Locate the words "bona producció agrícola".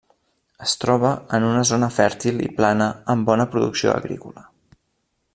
3.31-4.47